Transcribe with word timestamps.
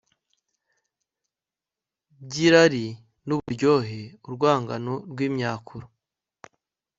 byirari 2.25 2.85
nuburyohe 3.25 4.01
urwungano 4.27 4.93
rwimyakura 5.11 5.85